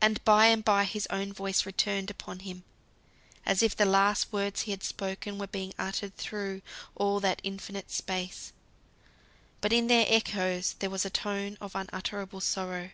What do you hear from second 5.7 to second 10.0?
uttered through all that infinite space; but in